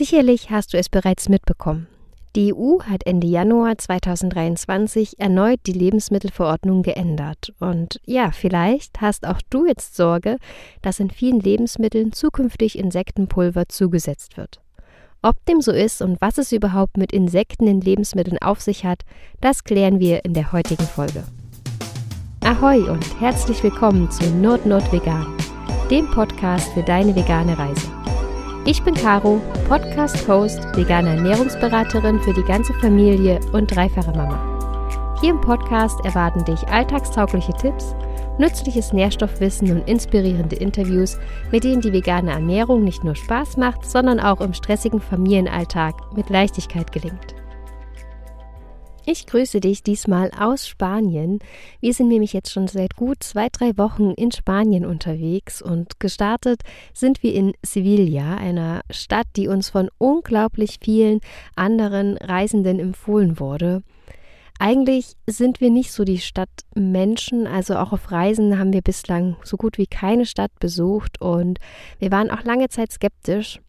[0.00, 1.86] Sicherlich hast du es bereits mitbekommen.
[2.34, 7.52] Die EU hat Ende Januar 2023 erneut die Lebensmittelverordnung geändert.
[7.60, 10.38] Und ja, vielleicht hast auch du jetzt Sorge,
[10.80, 14.62] dass in vielen Lebensmitteln zukünftig Insektenpulver zugesetzt wird.
[15.20, 19.02] Ob dem so ist und was es überhaupt mit Insekten in Lebensmitteln auf sich hat,
[19.42, 21.24] das klären wir in der heutigen Folge.
[22.42, 25.26] Ahoi und herzlich willkommen zu Nord Nord Vegan,
[25.90, 27.90] dem Podcast für deine vegane Reise.
[28.70, 35.16] Ich bin Caro, Podcast-Host, vegane Ernährungsberaterin für die ganze Familie und dreifache Mama.
[35.20, 37.96] Hier im Podcast erwarten dich alltagstaugliche Tipps,
[38.38, 41.18] nützliches Nährstoffwissen und inspirierende Interviews,
[41.50, 46.30] mit denen die vegane Ernährung nicht nur Spaß macht, sondern auch im stressigen Familienalltag mit
[46.30, 47.39] Leichtigkeit gelingt.
[49.06, 51.38] Ich grüße dich diesmal aus Spanien.
[51.80, 56.62] Wir sind nämlich jetzt schon seit gut zwei, drei Wochen in Spanien unterwegs und gestartet
[56.92, 61.20] sind wir in Sevilla, einer Stadt, die uns von unglaublich vielen
[61.56, 63.82] anderen Reisenden empfohlen wurde.
[64.58, 69.56] Eigentlich sind wir nicht so die Stadtmenschen, also auch auf Reisen haben wir bislang so
[69.56, 71.58] gut wie keine Stadt besucht und
[71.98, 73.60] wir waren auch lange Zeit skeptisch.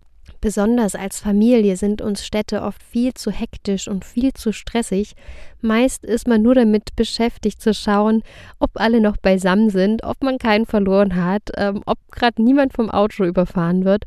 [0.42, 5.14] Besonders als Familie sind uns Städte oft viel zu hektisch und viel zu stressig.
[5.62, 8.24] Meist ist man nur damit beschäftigt zu schauen,
[8.60, 12.90] ob alle noch beisammen sind, ob man keinen verloren hat, ähm, ob gerade niemand vom
[12.90, 14.06] Auto überfahren wird.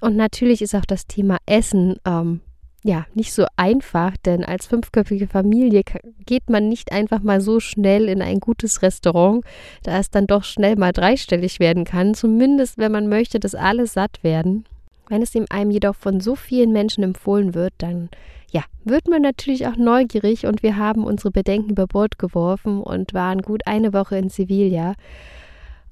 [0.00, 2.42] Und natürlich ist auch das Thema Essen ähm,
[2.82, 5.82] ja nicht so einfach, denn als fünfköpfige Familie
[6.26, 9.44] geht man nicht einfach mal so schnell in ein gutes Restaurant,
[9.82, 13.86] da es dann doch schnell mal dreistellig werden kann, zumindest wenn man möchte, dass alle
[13.86, 14.66] satt werden.
[15.10, 18.08] Wenn es einem jedoch von so vielen Menschen empfohlen wird, dann
[18.52, 23.12] ja, wird man natürlich auch neugierig und wir haben unsere Bedenken über Bord geworfen und
[23.12, 24.94] waren gut eine Woche in Sevilla.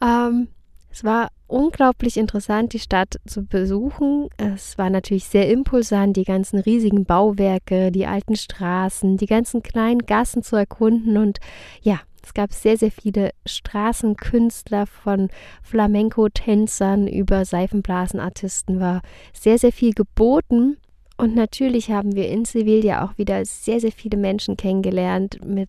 [0.00, 0.48] Ähm,
[0.90, 4.28] es war unglaublich interessant, die Stadt zu besuchen.
[4.36, 10.00] Es war natürlich sehr impulsant, die ganzen riesigen Bauwerke, die alten Straßen, die ganzen kleinen
[10.06, 11.38] Gassen zu erkunden und
[11.82, 15.28] ja, es gab sehr, sehr viele Straßenkünstler von
[15.62, 19.02] Flamenco-Tänzern über Seifenblasenartisten, war
[19.32, 20.78] sehr, sehr viel geboten.
[21.20, 25.68] Und natürlich haben wir in Sevilla auch wieder sehr, sehr viele Menschen kennengelernt, mit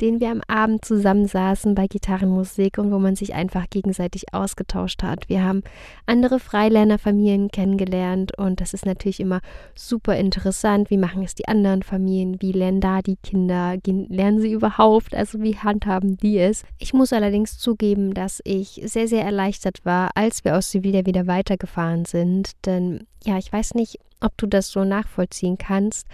[0.00, 5.28] denen wir am Abend zusammensaßen bei Gitarrenmusik und wo man sich einfach gegenseitig ausgetauscht hat.
[5.28, 5.62] Wir haben
[6.06, 9.40] andere Freiländerfamilien kennengelernt und das ist natürlich immer
[9.76, 10.90] super interessant.
[10.90, 12.42] Wie machen es die anderen Familien?
[12.42, 13.76] Wie lernen da die Kinder?
[13.86, 15.14] Lernen sie überhaupt?
[15.14, 16.64] Also wie handhaben die es?
[16.78, 21.28] Ich muss allerdings zugeben, dass ich sehr, sehr erleichtert war, als wir aus Sevilla wieder
[21.28, 26.06] weitergefahren sind, denn ja, ich weiß nicht, ob du das so nachvollziehen kannst,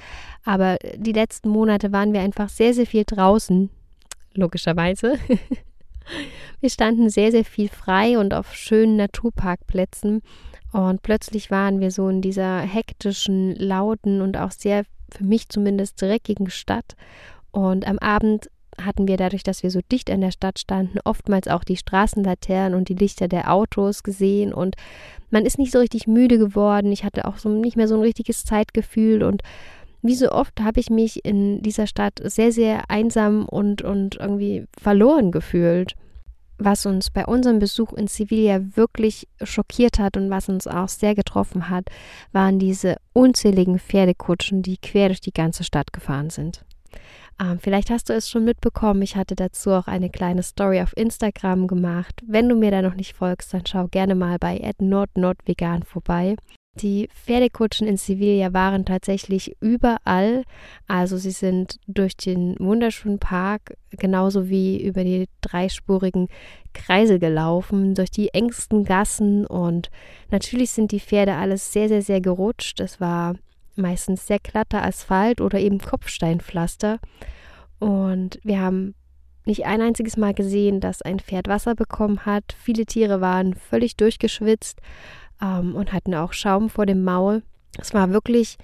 [0.44, 3.70] aber die letzten Monate waren wir einfach sehr, sehr viel draußen,
[4.34, 5.18] logischerweise.
[6.60, 10.22] wir standen sehr, sehr viel frei und auf schönen Naturparkplätzen
[10.72, 16.02] und plötzlich waren wir so in dieser hektischen, lauten und auch sehr, für mich zumindest,
[16.02, 16.96] dreckigen Stadt.
[17.50, 18.50] Und am Abend
[18.82, 22.78] hatten wir dadurch, dass wir so dicht an der Stadt standen, oftmals auch die Straßenlaternen
[22.78, 24.76] und die Lichter der Autos gesehen und
[25.30, 26.92] man ist nicht so richtig müde geworden.
[26.92, 29.42] Ich hatte auch so nicht mehr so ein richtiges Zeitgefühl und
[30.02, 34.66] wie so oft habe ich mich in dieser Stadt sehr, sehr einsam und, und irgendwie
[34.80, 35.94] verloren gefühlt.
[36.58, 41.14] Was uns bei unserem Besuch in Sevilla wirklich schockiert hat und was uns auch sehr
[41.14, 41.86] getroffen hat,
[42.32, 46.64] waren diese unzähligen Pferdekutschen, die quer durch die ganze Stadt gefahren sind.
[47.40, 49.02] Ähm, vielleicht hast du es schon mitbekommen.
[49.02, 52.22] Ich hatte dazu auch eine kleine Story auf Instagram gemacht.
[52.26, 56.36] Wenn du mir da noch nicht folgst, dann schau gerne mal bei nordnordvegan vorbei.
[56.80, 60.44] Die Pferdekutschen in Sevilla waren tatsächlich überall.
[60.86, 66.28] Also sie sind durch den wunderschönen Park genauso wie über die dreispurigen
[66.74, 69.90] Kreise gelaufen, durch die engsten Gassen und
[70.30, 72.80] natürlich sind die Pferde alles sehr, sehr, sehr gerutscht.
[72.80, 73.36] Es war
[73.76, 76.98] meistens sehr glatter Asphalt oder eben Kopfsteinpflaster.
[77.78, 78.94] Und wir haben
[79.44, 82.56] nicht ein einziges Mal gesehen, dass ein Pferd Wasser bekommen hat.
[82.58, 84.80] Viele Tiere waren völlig durchgeschwitzt
[85.40, 87.42] ähm, und hatten auch Schaum vor dem Maul.
[87.78, 88.58] Es war wirklich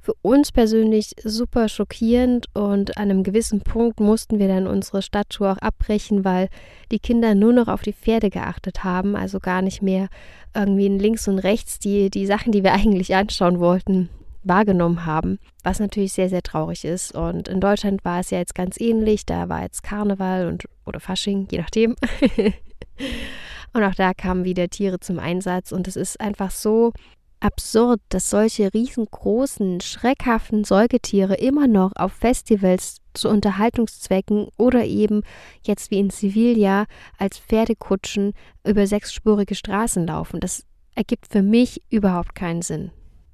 [0.00, 5.52] für uns persönlich super schockierend und an einem gewissen Punkt mussten wir dann unsere Stadttour
[5.52, 6.50] auch abbrechen, weil
[6.92, 10.08] die Kinder nur noch auf die Pferde geachtet haben, also gar nicht mehr
[10.54, 14.10] irgendwie links und rechts die, die Sachen, die wir eigentlich anschauen wollten,
[14.44, 17.14] wahrgenommen haben, was natürlich sehr, sehr traurig ist.
[17.14, 19.26] Und in Deutschland war es ja jetzt ganz ähnlich.
[19.26, 21.96] Da war jetzt Karneval und oder Fasching, je nachdem.
[23.72, 25.72] und auch da kamen wieder Tiere zum Einsatz.
[25.72, 26.92] Und es ist einfach so
[27.40, 35.22] absurd, dass solche riesengroßen, schreckhaften Säugetiere immer noch auf Festivals zu Unterhaltungszwecken oder eben
[35.62, 36.86] jetzt wie in Sevilla
[37.18, 38.32] als Pferdekutschen
[38.66, 40.40] über sechsspurige Straßen laufen.
[40.40, 40.64] Das
[40.94, 42.90] ergibt für mich überhaupt keinen Sinn.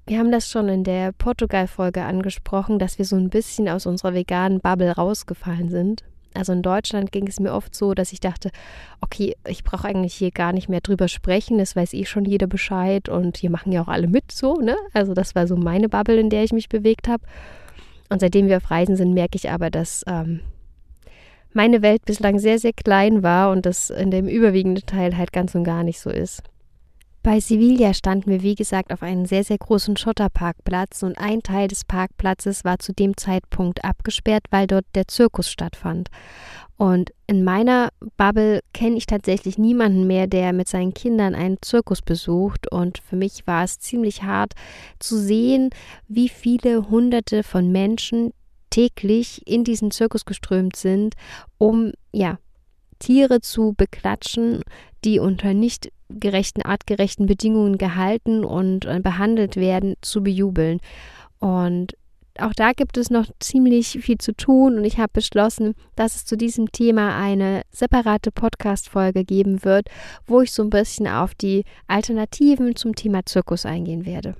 [0.06, 4.14] Wir haben das schon in der Portugal-Folge angesprochen, dass wir so ein bisschen aus unserer
[4.14, 6.04] veganen Bubble rausgefallen sind.
[6.34, 8.50] Also in Deutschland ging es mir oft so, dass ich dachte,
[9.00, 12.46] okay, ich brauche eigentlich hier gar nicht mehr drüber sprechen, das weiß eh schon jeder
[12.46, 14.76] Bescheid und hier machen ja auch alle mit so, ne?
[14.92, 17.24] Also das war so meine Bubble, in der ich mich bewegt habe.
[18.08, 20.40] Und seitdem wir auf Reisen sind, merke ich aber, dass ähm,
[21.52, 25.54] meine Welt bislang sehr, sehr klein war und das in dem überwiegenden Teil halt ganz
[25.54, 26.42] und gar nicht so ist.
[27.22, 31.68] Bei Sevilla standen wir, wie gesagt, auf einem sehr, sehr großen Schotterparkplatz und ein Teil
[31.68, 36.08] des Parkplatzes war zu dem Zeitpunkt abgesperrt, weil dort der Zirkus stattfand.
[36.78, 42.00] Und in meiner Bubble kenne ich tatsächlich niemanden mehr, der mit seinen Kindern einen Zirkus
[42.00, 42.72] besucht.
[42.72, 44.54] Und für mich war es ziemlich hart
[44.98, 45.68] zu sehen,
[46.08, 48.32] wie viele Hunderte von Menschen
[48.70, 51.16] täglich in diesen Zirkus geströmt sind,
[51.58, 52.38] um ja
[52.98, 54.62] Tiere zu beklatschen,
[55.04, 60.80] die unter nicht gerechten, artgerechten Bedingungen gehalten und äh, behandelt werden, zu bejubeln.
[61.38, 61.94] Und
[62.38, 66.24] auch da gibt es noch ziemlich viel zu tun und ich habe beschlossen, dass es
[66.24, 69.88] zu diesem Thema eine separate Podcast-Folge geben wird,
[70.26, 74.36] wo ich so ein bisschen auf die Alternativen zum Thema Zirkus eingehen werde.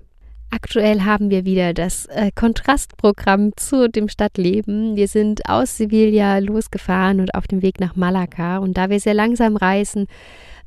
[0.52, 4.96] Aktuell haben wir wieder das äh, Kontrastprogramm zu dem Stadtleben.
[4.96, 8.58] Wir sind aus Sevilla losgefahren und auf dem Weg nach Malakka.
[8.58, 10.08] Und da wir sehr langsam reisen,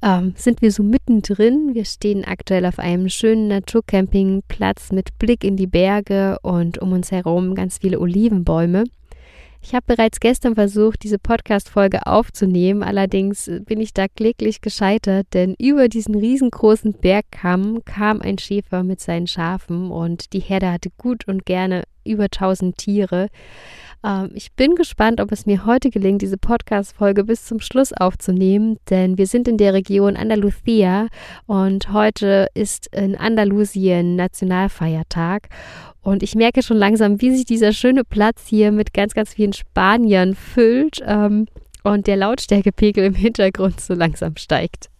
[0.03, 1.73] ähm, sind wir so mittendrin.
[1.73, 7.11] Wir stehen aktuell auf einem schönen Naturcampingplatz mit Blick in die Berge und um uns
[7.11, 8.83] herum ganz viele Olivenbäume.
[9.65, 15.55] Ich habe bereits gestern versucht, diese Podcast-Folge aufzunehmen, allerdings bin ich da kläglich gescheitert, denn
[15.57, 21.29] über diesen riesengroßen Bergkamm kam ein Schäfer mit seinen Schafen und die Herde hatte gut
[21.29, 23.29] und gerne über 1000 Tiere.
[24.03, 28.77] Ähm, ich bin gespannt, ob es mir heute gelingt, diese Podcast-Folge bis zum Schluss aufzunehmen,
[28.89, 31.07] denn wir sind in der Region Andalusia
[31.45, 35.49] und heute ist in Andalusien Nationalfeiertag.
[36.01, 39.53] Und ich merke schon langsam, wie sich dieser schöne Platz hier mit ganz, ganz vielen
[39.53, 41.47] Spaniern füllt ähm,
[41.83, 44.92] und der Lautstärkepegel im Hintergrund so langsam steigt.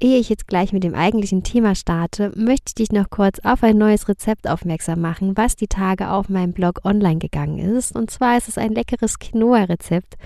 [0.00, 3.62] Ehe ich jetzt gleich mit dem eigentlichen Thema starte, möchte ich dich noch kurz auf
[3.62, 7.94] ein neues Rezept aufmerksam machen, was die Tage auf meinem Blog online gegangen ist.
[7.94, 10.16] Und zwar ist es ein leckeres Quinoa-Rezept.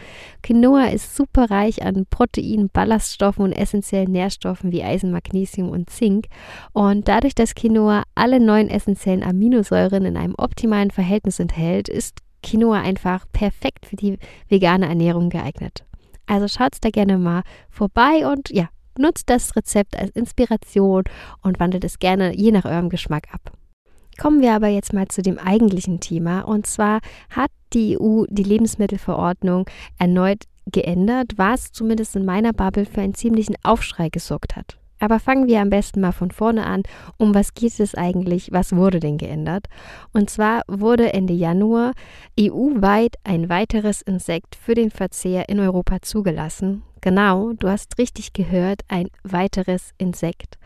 [0.43, 6.27] Quinoa ist super reich an Proteinen, Ballaststoffen und essentiellen Nährstoffen wie Eisen, Magnesium und Zink.
[6.73, 12.81] Und dadurch, dass Quinoa alle neun essentiellen Aminosäuren in einem optimalen Verhältnis enthält, ist Quinoa
[12.81, 14.19] einfach perfekt für die
[14.49, 15.85] vegane Ernährung geeignet.
[16.27, 18.69] Also schaut da gerne mal vorbei und ja,
[18.99, 21.05] Nutzt das Rezept als Inspiration
[21.43, 23.53] und wandelt es gerne je nach eurem Geschmack ab.
[24.21, 26.41] Kommen wir aber jetzt mal zu dem eigentlichen Thema.
[26.41, 26.99] Und zwar
[27.31, 29.67] hat die EU die Lebensmittelverordnung
[29.99, 34.79] erneut geändert, was zumindest in meiner Bubble für einen ziemlichen Aufschrei gesorgt hat.
[34.99, 36.83] Aber fangen wir am besten mal von vorne an.
[37.17, 38.51] Um was geht es eigentlich?
[38.51, 39.67] Was wurde denn geändert?
[40.13, 41.93] Und zwar wurde Ende Januar
[42.39, 46.83] EU-weit ein weiteres Insekt für den Verzehr in Europa zugelassen.
[47.01, 50.59] Genau, du hast richtig gehört, ein weiteres Insekt.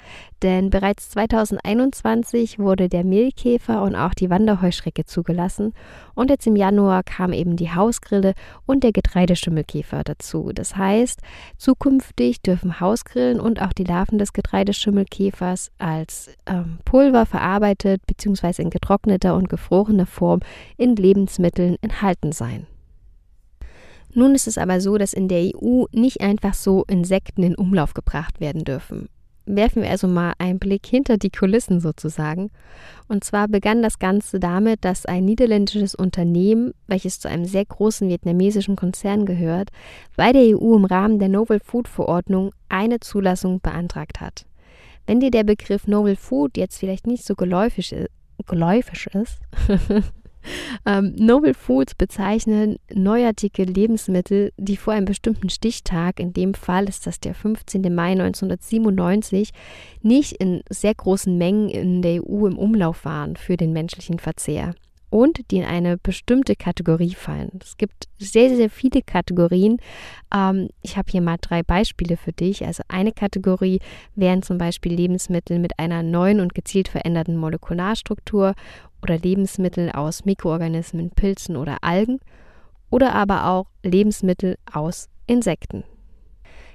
[0.42, 5.74] Denn bereits 2021 wurde der Mehlkäfer und auch die Wanderheuschrecke zugelassen
[6.14, 8.34] und jetzt im Januar kam eben die Hausgrille
[8.66, 10.50] und der Getreideschimmelkäfer dazu.
[10.54, 11.20] Das heißt,
[11.58, 18.62] zukünftig dürfen Hausgrillen und auch die Larven des Getreideschimmelkäfers als ähm, Pulver verarbeitet bzw.
[18.62, 20.40] in getrockneter und gefrorener Form
[20.76, 22.66] in Lebensmitteln enthalten sein.
[24.14, 27.94] Nun ist es aber so, dass in der EU nicht einfach so Insekten in Umlauf
[27.94, 29.08] gebracht werden dürfen.
[29.44, 32.50] Werfen wir also mal einen Blick hinter die Kulissen sozusagen.
[33.08, 38.08] Und zwar begann das Ganze damit, dass ein niederländisches Unternehmen, welches zu einem sehr großen
[38.08, 39.70] vietnamesischen Konzern gehört,
[40.16, 44.46] bei der EU im Rahmen der Novel Food Verordnung eine Zulassung beantragt hat.
[45.06, 47.94] Wenn dir der Begriff Novel Food jetzt vielleicht nicht so geläufig,
[48.46, 49.40] geläufig ist,
[50.86, 57.06] ähm, Noble Foods bezeichnen neuartige Lebensmittel, die vor einem bestimmten Stichtag, in dem Fall ist
[57.06, 57.82] das der 15.
[57.94, 59.50] Mai 1997,
[60.02, 64.74] nicht in sehr großen Mengen in der EU im Umlauf waren für den menschlichen Verzehr
[65.12, 67.60] und die in eine bestimmte Kategorie fallen.
[67.62, 69.76] Es gibt sehr, sehr viele Kategorien.
[70.34, 72.64] Ähm, ich habe hier mal drei Beispiele für dich.
[72.64, 73.80] Also eine Kategorie
[74.14, 78.54] wären zum Beispiel Lebensmittel mit einer neuen und gezielt veränderten Molekularstruktur
[79.02, 82.18] oder Lebensmittel aus Mikroorganismen, Pilzen oder Algen
[82.88, 85.84] oder aber auch Lebensmittel aus Insekten.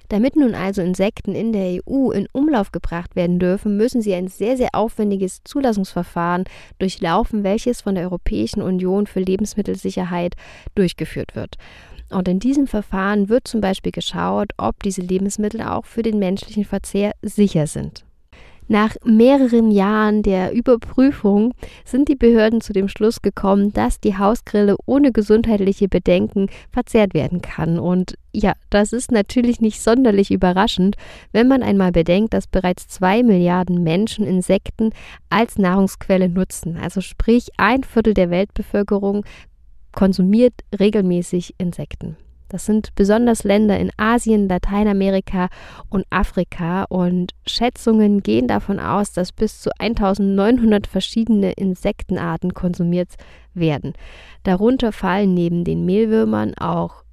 [0.09, 4.27] Damit nun also Insekten in der EU in Umlauf gebracht werden dürfen, müssen sie ein
[4.27, 6.45] sehr, sehr aufwendiges Zulassungsverfahren
[6.79, 10.35] durchlaufen, welches von der Europäischen Union für Lebensmittelsicherheit
[10.75, 11.57] durchgeführt wird.
[12.09, 16.63] Und in diesem Verfahren wird zum Beispiel geschaut, ob diese Lebensmittel auch für den menschlichen
[16.63, 18.06] Verzehr sicher sind.
[18.69, 21.53] Nach mehreren Jahren der Überprüfung
[21.85, 27.41] sind die Behörden zu dem Schluss gekommen, dass die Hausgrille ohne gesundheitliche Bedenken verzehrt werden
[27.41, 27.79] kann.
[27.79, 30.97] Und ja, das ist natürlich nicht sonderlich überraschend,
[31.31, 34.91] wenn man einmal bedenkt, dass bereits zwei Milliarden Menschen Insekten
[35.29, 36.77] als Nahrungsquelle nutzen.
[36.77, 39.23] Also sprich, ein Viertel der Weltbevölkerung
[39.93, 42.17] konsumiert regelmäßig Insekten.
[42.49, 45.49] Das sind besonders Länder in Asien, Lateinamerika
[45.89, 53.15] und Afrika und Schätzungen gehen davon aus, dass bis zu 1900 verschiedene Insektenarten konsumiert
[53.53, 53.93] werden.
[54.43, 57.03] Darunter fallen neben den Mehlwürmern auch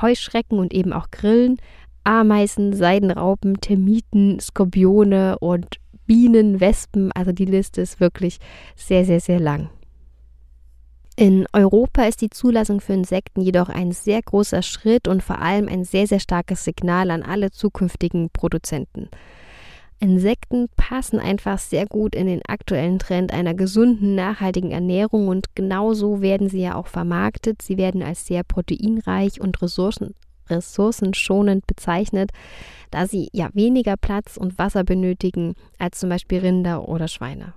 [0.00, 1.56] Heuschrecken und eben auch Grillen,
[2.04, 7.12] Ameisen, Seidenraupen, Termiten, Skorpione und Bienen, Wespen.
[7.12, 8.38] Also die Liste ist wirklich
[8.76, 9.70] sehr, sehr, sehr lang.
[11.22, 15.68] In Europa ist die Zulassung für Insekten jedoch ein sehr großer Schritt und vor allem
[15.68, 19.08] ein sehr, sehr starkes Signal an alle zukünftigen Produzenten.
[20.00, 26.22] Insekten passen einfach sehr gut in den aktuellen Trend einer gesunden, nachhaltigen Ernährung und genauso
[26.22, 27.62] werden sie ja auch vermarktet.
[27.62, 30.16] Sie werden als sehr proteinreich und ressourcen,
[30.50, 32.32] ressourcenschonend bezeichnet,
[32.90, 37.54] da sie ja weniger Platz und Wasser benötigen als zum Beispiel Rinder oder Schweine.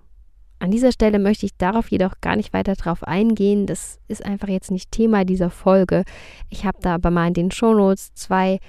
[0.60, 3.66] An dieser Stelle möchte ich darauf jedoch gar nicht weiter drauf eingehen.
[3.66, 6.04] Das ist einfach jetzt nicht Thema dieser Folge.
[6.50, 8.60] Ich habe da aber mal in den Shownotes zwei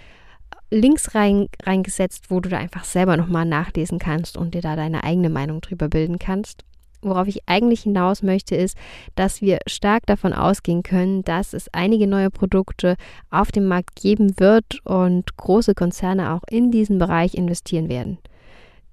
[0.70, 5.04] Links rein, reingesetzt, wo du da einfach selber nochmal nachlesen kannst und dir da deine
[5.04, 6.64] eigene Meinung drüber bilden kannst.
[7.02, 8.76] Worauf ich eigentlich hinaus möchte, ist,
[9.14, 12.96] dass wir stark davon ausgehen können, dass es einige neue Produkte
[13.30, 18.18] auf dem Markt geben wird und große Konzerne auch in diesen Bereich investieren werden.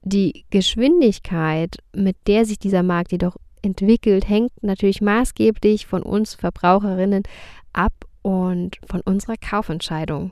[0.04, 7.24] Die Geschwindigkeit, mit der sich dieser Markt jedoch entwickelt, hängt natürlich maßgeblich von uns Verbraucherinnen
[7.72, 10.32] ab und von unserer Kaufentscheidung.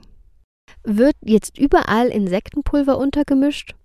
[0.83, 3.75] Wird jetzt überall Insektenpulver untergemischt?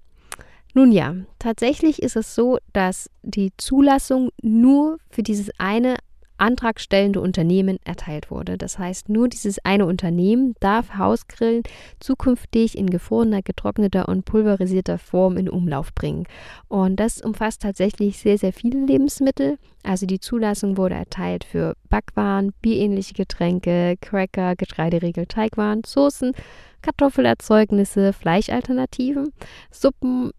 [0.75, 5.97] Nun ja, tatsächlich ist es so, dass die Zulassung nur für dieses eine
[6.39, 8.59] antragstellende Unternehmen erteilt wurde.
[8.59, 11.63] Das heißt, nur dieses eine Unternehmen darf Hausgrillen
[12.01, 16.27] zukünftig in gefrorener, getrockneter und pulverisierter Form in Umlauf bringen.
[16.69, 19.59] Und das umfasst tatsächlich sehr, sehr viele Lebensmittel.
[19.83, 26.33] Also die Zulassung wurde erteilt für Backwaren, bierähnliche Getränke, Cracker, Getreideriegel, Teigwaren, Soßen,
[26.83, 29.33] Kartoffelerzeugnisse, Fleischalternativen,
[29.71, 30.31] Suppen,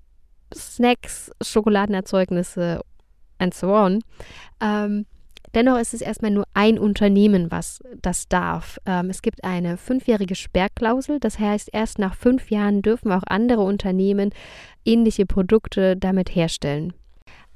[0.53, 2.81] Snacks, Schokoladenerzeugnisse
[3.39, 4.01] and so on.
[4.61, 5.05] Ähm,
[5.57, 8.77] Dennoch ist es erstmal nur ein Unternehmen, was das darf.
[8.85, 13.61] Ähm, es gibt eine fünfjährige Sperrklausel, das heißt, erst nach fünf Jahren dürfen auch andere
[13.61, 14.29] Unternehmen
[14.85, 16.93] ähnliche Produkte damit herstellen.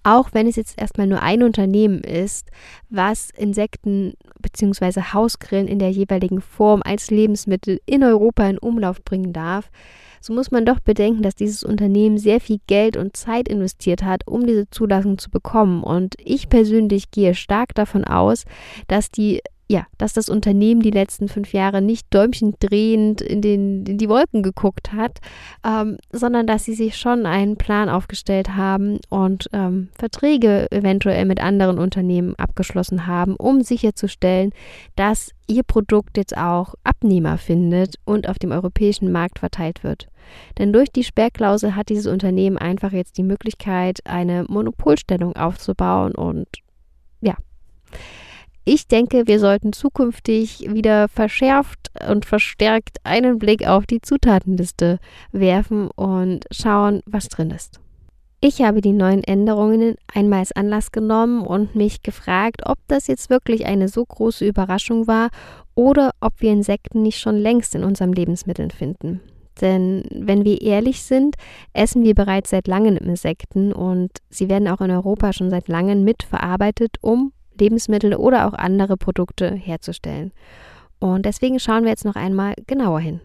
[0.03, 2.50] Auch wenn es jetzt erstmal nur ein Unternehmen ist,
[2.89, 5.01] was Insekten bzw.
[5.13, 9.70] Hausgrillen in der jeweiligen Form als Lebensmittel in Europa in Umlauf bringen darf,
[10.24, 14.27] so muss man doch bedenken, dass dieses Unternehmen sehr viel Geld und Zeit investiert hat,
[14.27, 15.84] um diese Zulassung zu bekommen.
[15.84, 18.46] Und ich persönlich gehe stark davon aus,
[18.88, 19.41] dass die
[19.72, 24.10] ja, dass das Unternehmen die letzten fünf Jahre nicht Däumchen drehend in, den, in die
[24.10, 25.20] Wolken geguckt hat,
[25.66, 31.40] ähm, sondern dass sie sich schon einen Plan aufgestellt haben und ähm, Verträge eventuell mit
[31.40, 34.51] anderen Unternehmen abgeschlossen haben, um sicherzustellen,
[34.98, 40.08] dass ihr Produkt jetzt auch Abnehmer findet und auf dem europäischen Markt verteilt wird.
[40.58, 46.48] Denn durch die Sperrklausel hat dieses Unternehmen einfach jetzt die Möglichkeit, eine Monopolstellung aufzubauen und
[47.22, 47.36] ja.
[48.63, 55.00] Ich denke, wir sollten zukünftig wieder verschärft und verstärkt einen Blick auf die Zutatenliste
[55.32, 57.80] werfen und schauen, was drin ist.
[58.39, 63.30] Ich habe die neuen Änderungen einmal als Anlass genommen und mich gefragt, ob das jetzt
[63.30, 65.30] wirklich eine so große Überraschung war
[65.75, 69.22] oder ob wir Insekten nicht schon längst in unseren Lebensmitteln finden.
[69.60, 71.36] Denn wenn wir ehrlich sind,
[71.74, 76.03] essen wir bereits seit langem Insekten und sie werden auch in Europa schon seit langem
[76.03, 80.32] mitverarbeitet, um Lebensmittel oder auch andere Produkte herzustellen.
[81.00, 83.22] Und deswegen schauen wir jetzt noch einmal genauer hin.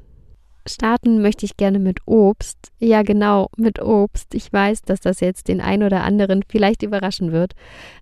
[0.68, 2.58] Starten möchte ich gerne mit Obst.
[2.80, 4.34] Ja, genau, mit Obst.
[4.34, 7.52] Ich weiß, dass das jetzt den einen oder anderen vielleicht überraschen wird.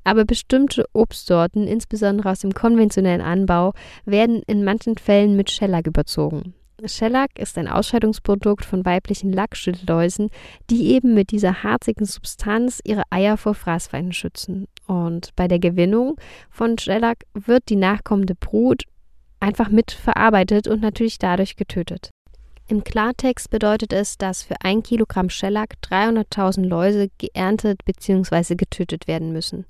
[0.03, 3.75] Aber bestimmte Obstsorten, insbesondere aus dem konventionellen Anbau,
[4.07, 6.55] werden in manchen Fällen mit Shellac überzogen.
[6.85, 10.31] Shellac ist ein Ausscheidungsprodukt von weiblichen Lackschildläusen,
[10.71, 14.67] die eben mit dieser harzigen Substanz ihre Eier vor Fraßfeinden schützen.
[14.87, 16.17] Und bei der Gewinnung
[16.51, 18.83] von Shellac wird die nachkommende Brut
[19.41, 22.11] einfach mit verarbeitet und natürlich dadurch getötet.
[22.67, 28.55] Im Klartext bedeutet es, dass für ein Kilogramm Shellac 300.000 Läuse geerntet bzw.
[28.55, 29.67] getötet werden müssen.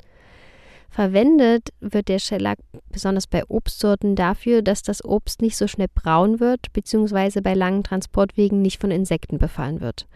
[0.94, 2.60] Verwendet wird der Shellac
[2.92, 7.40] besonders bei Obstsorten dafür, dass das Obst nicht so schnell braun wird bzw.
[7.40, 10.06] bei langen Transportwegen nicht von Insekten befallen wird.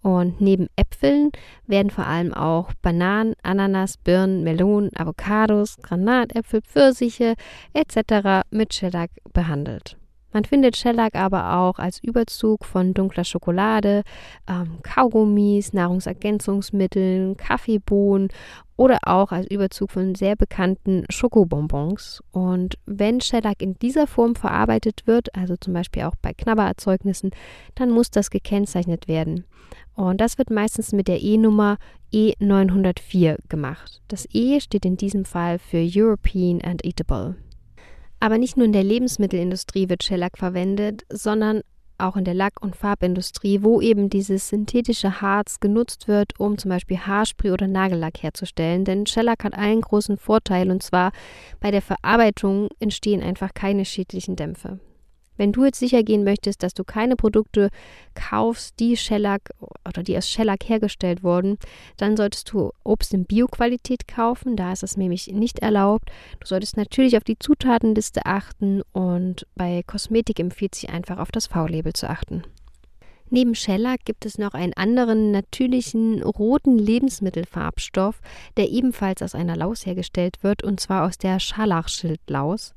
[0.00, 1.30] Und neben Äpfeln
[1.66, 7.34] werden vor allem auch Bananen, Ananas, Birnen, Melonen, Avocados, Granatäpfel, Pfirsiche
[7.74, 8.46] etc.
[8.50, 9.98] mit Shellac behandelt.
[10.34, 14.02] Man findet Shellac aber auch als Überzug von dunkler Schokolade,
[14.48, 18.30] ähm, Kaugummis, Nahrungsergänzungsmitteln, Kaffeebohnen
[18.76, 22.20] oder auch als Überzug von sehr bekannten Schokobonbons.
[22.32, 27.30] Und wenn Shellac in dieser Form verarbeitet wird, also zum Beispiel auch bei Knabbererzeugnissen,
[27.76, 29.44] dann muss das gekennzeichnet werden.
[29.94, 31.78] Und das wird meistens mit der E-Nummer
[32.12, 34.02] E904 gemacht.
[34.08, 37.36] Das E steht in diesem Fall für European and Eatable.
[38.24, 41.60] Aber nicht nur in der Lebensmittelindustrie wird Shellac verwendet, sondern
[41.98, 46.70] auch in der Lack- und Farbindustrie, wo eben dieses synthetische Harz genutzt wird, um zum
[46.70, 48.86] Beispiel Haarspray oder Nagellack herzustellen.
[48.86, 51.12] Denn Shellac hat einen großen Vorteil und zwar
[51.60, 54.80] bei der Verarbeitung entstehen einfach keine schädlichen Dämpfe.
[55.36, 57.70] Wenn du jetzt sicher gehen möchtest, dass du keine Produkte
[58.14, 59.50] kaufst, die Shellac
[59.88, 61.58] oder die aus Shellac hergestellt wurden,
[61.96, 64.56] dann solltest du Obst in Bioqualität kaufen.
[64.56, 66.10] Da ist es nämlich nicht erlaubt.
[66.40, 71.46] Du solltest natürlich auf die Zutatenliste achten und bei Kosmetik empfiehlt sich einfach auf das
[71.46, 72.44] V-Label zu achten.
[73.30, 78.20] Neben Shellac gibt es noch einen anderen natürlichen roten Lebensmittelfarbstoff,
[78.56, 82.74] der ebenfalls aus einer Laus hergestellt wird, und zwar aus der Scharlachschildlaus.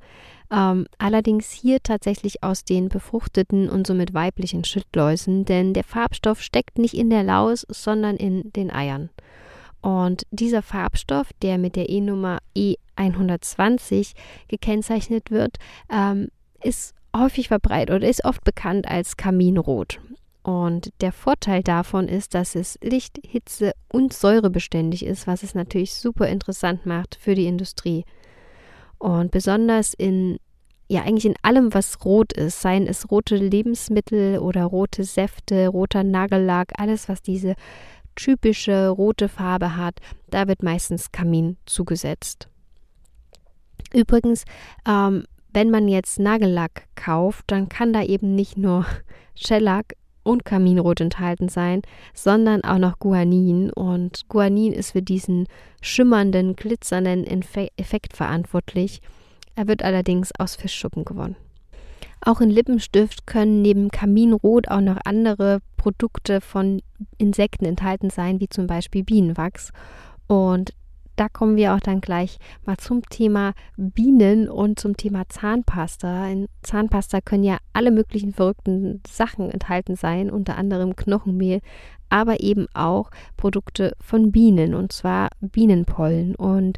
[0.51, 6.77] Ähm, allerdings hier tatsächlich aus den befruchteten und somit weiblichen Schildläusen, denn der Farbstoff steckt
[6.77, 9.09] nicht in der Laus, sondern in den Eiern.
[9.81, 14.13] Und dieser Farbstoff, der mit der E-Nummer E120
[14.47, 15.57] gekennzeichnet wird,
[15.89, 16.29] ähm,
[16.63, 19.99] ist häufig verbreitet oder ist oft bekannt als Kaminrot.
[20.43, 25.55] Und der Vorteil davon ist, dass es Licht, Hitze und Säure beständig ist, was es
[25.55, 28.05] natürlich super interessant macht für die Industrie.
[28.99, 30.37] Und besonders in,
[30.89, 36.03] ja, eigentlich in allem, was rot ist, seien es rote Lebensmittel oder rote Säfte, roter
[36.03, 37.55] Nagellack, alles, was diese
[38.15, 39.99] typische rote Farbe hat,
[40.29, 42.49] da wird meistens Kamin zugesetzt.
[43.93, 44.43] Übrigens,
[44.87, 48.86] ähm, wenn man jetzt Nagellack kauft, dann kann da eben nicht nur
[49.36, 49.95] Shellac
[50.27, 51.81] und Kaminrot enthalten sein,
[52.13, 53.71] sondern auch noch Guanin.
[53.71, 55.47] Und Guanin ist für diesen
[55.81, 57.25] schimmernden, glitzernden
[57.77, 59.01] Effekt verantwortlich.
[59.55, 61.37] Er wird allerdings aus Fischschuppen gewonnen.
[62.21, 66.81] Auch in Lippenstift können neben Kaminrot auch noch andere Produkte von
[67.17, 69.71] Insekten enthalten sein, wie zum Beispiel Bienenwachs.
[70.27, 70.73] Und
[71.17, 76.27] da kommen wir auch dann gleich mal zum Thema Bienen und zum Thema Zahnpasta.
[76.27, 81.60] In Zahnpasta können ja alle möglichen verrückten Sachen enthalten sein, unter anderem Knochenmehl,
[82.10, 86.36] aber eben auch Produkte von Bienen und zwar Bienenpollen.
[86.36, 86.77] Und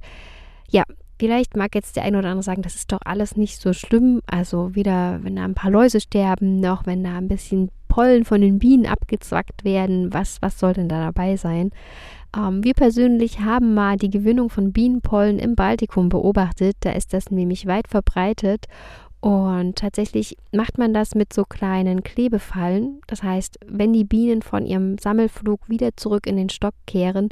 [0.69, 0.83] ja,
[1.19, 4.21] Vielleicht mag jetzt der eine oder andere sagen, das ist doch alles nicht so schlimm.
[4.25, 8.39] Also weder wenn da ein paar Läuse sterben, noch wenn da ein bisschen Pollen von
[8.39, 10.13] den Bienen abgezwackt werden.
[10.13, 11.71] Was, was soll denn da dabei sein?
[12.35, 16.77] Ähm, wir persönlich haben mal die Gewinnung von Bienenpollen im Baltikum beobachtet.
[16.81, 18.65] Da ist das nämlich weit verbreitet.
[19.21, 23.01] Und tatsächlich macht man das mit so kleinen Klebefallen.
[23.07, 27.29] Das heißt, wenn die Bienen von ihrem Sammelflug wieder zurück in den Stock kehren,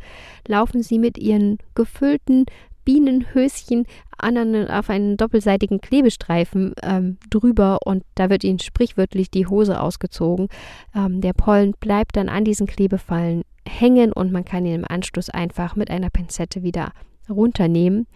[0.47, 2.45] laufen sie mit ihren gefüllten
[2.87, 3.85] Bienenhöschen
[4.17, 10.47] an, auf einen doppelseitigen Klebestreifen ähm, drüber und da wird ihnen sprichwörtlich die Hose ausgezogen.
[10.95, 15.29] Ähm, der Pollen bleibt dann an diesen Klebefallen hängen und man kann ihn im Anschluss
[15.29, 16.93] einfach mit einer Pinzette wieder
[17.29, 18.07] runternehmen.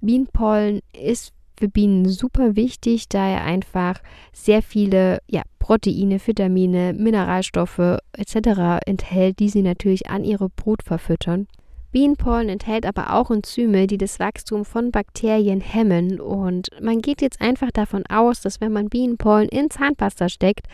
[0.00, 4.00] Bienenpollen ist für Bienen super wichtig, da er einfach
[4.32, 8.82] sehr viele ja, Proteine, Vitamine, Mineralstoffe etc.
[8.86, 11.46] enthält, die sie natürlich an ihre Brut verfüttern.
[11.92, 16.20] Bienenpollen enthält aber auch Enzyme, die das Wachstum von Bakterien hemmen.
[16.20, 20.66] Und man geht jetzt einfach davon aus, dass wenn man Bienenpollen in Zahnpasta steckt,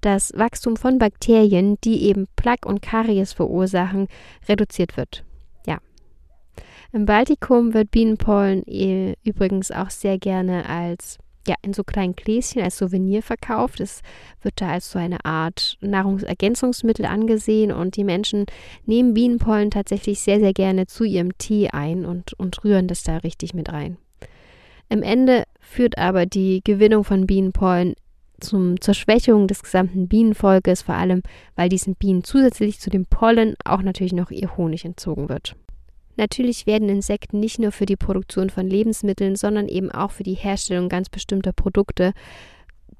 [0.00, 4.06] das Wachstum von Bakterien, die eben Plaque und Karies verursachen,
[4.48, 5.24] reduziert wird.
[5.66, 5.78] Ja.
[6.92, 12.62] Im Baltikum wird Bienenpollen äh, übrigens auch sehr gerne als ja, in so kleinen Gläschen
[12.62, 13.80] als Souvenir verkauft.
[13.80, 14.02] Es
[14.42, 18.46] wird da als so eine Art Nahrungsergänzungsmittel angesehen und die Menschen
[18.86, 23.18] nehmen Bienenpollen tatsächlich sehr, sehr gerne zu ihrem Tee ein und, und rühren das da
[23.18, 23.96] richtig mit rein.
[24.88, 27.94] Im Ende führt aber die Gewinnung von Bienenpollen
[28.40, 31.22] zum, zur Schwächung des gesamten Bienenvolkes, vor allem
[31.54, 35.56] weil diesen Bienen zusätzlich zu dem Pollen auch natürlich noch ihr Honig entzogen wird.
[36.20, 40.34] Natürlich werden Insekten nicht nur für die Produktion von Lebensmitteln, sondern eben auch für die
[40.34, 42.12] Herstellung ganz bestimmter Produkte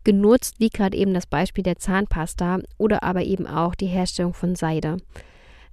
[0.04, 4.54] genutzt, wie gerade eben das Beispiel der Zahnpasta oder aber eben auch die Herstellung von
[4.54, 4.96] Seide.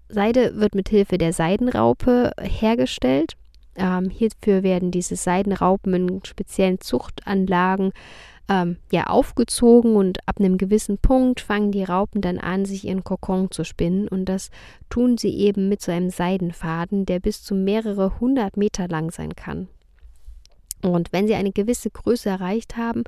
[0.09, 3.37] Seide wird mit Hilfe der Seidenraupe hergestellt
[3.79, 7.93] Ähm, hierfür werden diese Seidenraupen in speziellen Zuchtanlagen
[8.49, 13.03] ähm, ja aufgezogen und ab einem gewissen Punkt fangen die Raupen dann an, sich ihren
[13.03, 14.49] Kokon zu spinnen und das
[14.89, 19.35] tun sie eben mit so einem Seidenfaden, der bis zu mehrere hundert Meter lang sein
[19.35, 19.67] kann.
[20.83, 23.03] Und wenn sie eine gewisse Größe erreicht haben,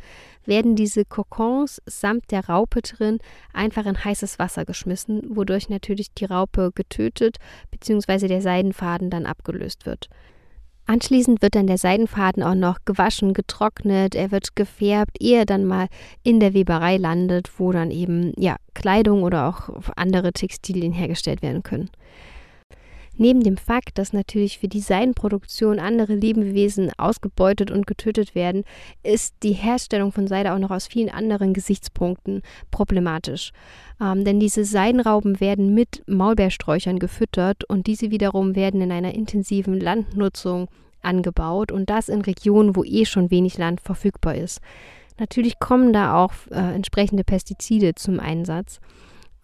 [0.46, 3.20] werden diese Kokons samt der Raupe drin
[3.54, 7.38] einfach in heißes Wasser geschmissen, wodurch natürlich die Raupe getötet
[7.70, 8.28] bzw.
[8.28, 10.10] der Seidenfaden dann abgelöst wird.
[10.90, 15.64] Anschließend wird dann der Seidenfaden auch noch gewaschen, getrocknet, er wird gefärbt, ehe er dann
[15.66, 15.88] mal
[16.24, 21.62] in der Weberei landet, wo dann eben ja Kleidung oder auch andere Textilien hergestellt werden
[21.62, 21.92] können.
[23.22, 28.64] Neben dem Fakt, dass natürlich für die Seidenproduktion andere Lebewesen ausgebeutet und getötet werden,
[29.04, 33.52] ist die Herstellung von Seide auch noch aus vielen anderen Gesichtspunkten problematisch.
[34.00, 39.82] Ähm, denn diese Seidenrauben werden mit Maulbeersträuchern gefüttert und diese wiederum werden in einer intensiven
[39.82, 40.70] Landnutzung
[41.02, 44.62] angebaut und das in Regionen, wo eh schon wenig Land verfügbar ist.
[45.20, 48.80] Natürlich kommen da auch äh, entsprechende Pestizide zum Einsatz.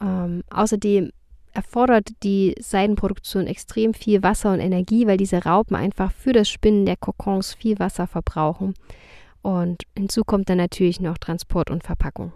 [0.02, 1.12] Ähm, außerdem
[1.56, 6.86] erfordert die Seidenproduktion extrem viel Wasser und Energie, weil diese Raupen einfach für das Spinnen
[6.86, 8.74] der Kokons viel Wasser verbrauchen.
[9.41, 12.34] Und hinzu kommt dann natürlich noch Transport und Verpackung.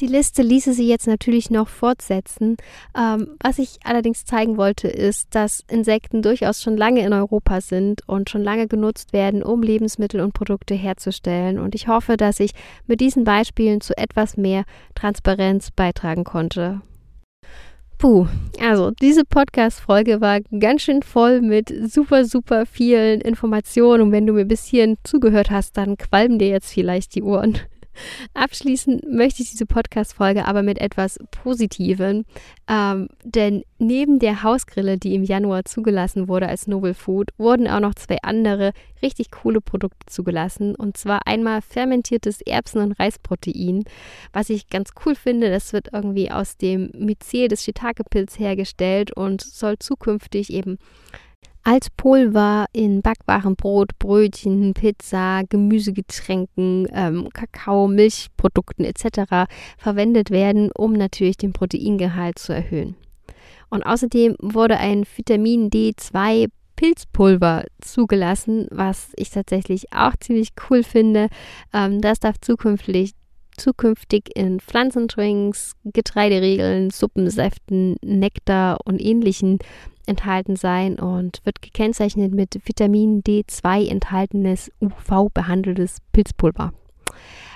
[0.00, 2.56] Die Liste ließe sie jetzt natürlich noch fortsetzen.
[2.96, 8.08] Ähm, was ich allerdings zeigen wollte, ist, dass Insekten durchaus schon lange in Europa sind
[8.08, 11.58] und schon lange genutzt werden, um Lebensmittel und Produkte herzustellen.
[11.58, 12.52] Und ich hoffe, dass ich
[12.86, 16.80] mit diesen Beispielen zu etwas mehr Transparenz beitragen konnte.
[18.02, 18.26] Puh,
[18.58, 24.02] also diese Podcast-Folge war ganz schön voll mit super, super vielen Informationen.
[24.02, 27.60] Und wenn du mir bis hierhin zugehört hast, dann qualmen dir jetzt vielleicht die Ohren.
[28.34, 32.24] Abschließen möchte ich diese Podcast-Folge aber mit etwas Positivem,
[32.68, 37.80] ähm, denn neben der Hausgrille, die im Januar zugelassen wurde als Novel Food, wurden auch
[37.80, 43.84] noch zwei andere richtig coole Produkte zugelassen und zwar einmal fermentiertes Erbsen- und Reisprotein,
[44.32, 45.50] was ich ganz cool finde.
[45.50, 50.78] Das wird irgendwie aus dem Myzel des Shiitake-Pilz hergestellt und soll zukünftig eben
[51.64, 59.50] als Pulver in backwaren Brot, Brötchen, Pizza, Gemüsegetränken, ähm, Kakao, Milchprodukten etc.
[59.78, 62.96] verwendet werden, um natürlich den Proteingehalt zu erhöhen.
[63.70, 71.28] Und außerdem wurde ein Vitamin D2 Pilzpulver zugelassen, was ich tatsächlich auch ziemlich cool finde.
[71.72, 73.12] Ähm, das darf zukünftig
[73.62, 79.58] zukünftig in Pflanzendrinks, Getreideriegeln, Suppensäften, Nektar und ähnlichen
[80.06, 86.72] enthalten sein und wird gekennzeichnet mit Vitamin D2 enthaltenes UV-behandeltes Pilzpulver.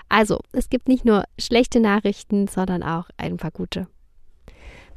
[0.08, 3.88] Also, es gibt nicht nur schlechte Nachrichten, sondern auch ein paar gute.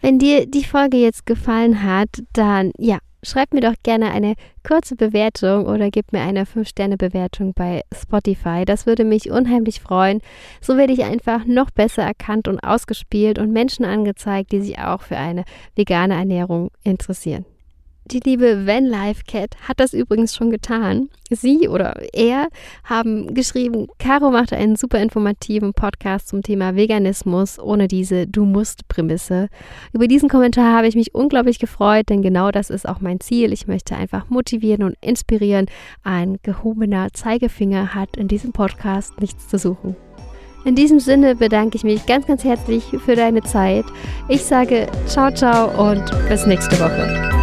[0.01, 4.35] Wenn dir die Folge jetzt gefallen hat, dann ja, schreib mir doch gerne eine
[4.67, 8.65] kurze Bewertung oder gib mir eine 5-Sterne-Bewertung bei Spotify.
[8.65, 10.21] Das würde mich unheimlich freuen.
[10.61, 15.01] So werde ich einfach noch besser erkannt und ausgespielt und Menschen angezeigt, die sich auch
[15.01, 15.43] für eine
[15.75, 17.45] vegane Ernährung interessieren.
[18.11, 21.09] Die liebe Van Life Cat hat das übrigens schon getan.
[21.29, 22.47] Sie oder er
[22.83, 28.87] haben geschrieben, Caro machte einen super informativen Podcast zum Thema Veganismus ohne diese Du musst
[28.87, 29.47] Prämisse.
[29.93, 33.53] Über diesen Kommentar habe ich mich unglaublich gefreut, denn genau das ist auch mein Ziel.
[33.53, 35.67] Ich möchte einfach motivieren und inspirieren.
[36.01, 39.95] Ein gehobener Zeigefinger hat in diesem Podcast nichts zu suchen.
[40.65, 43.85] In diesem Sinne bedanke ich mich ganz, ganz herzlich für deine Zeit.
[44.29, 47.38] Ich sage ciao, ciao und bis nächste Woche.